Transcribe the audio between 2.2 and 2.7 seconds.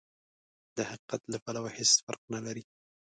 نه لري.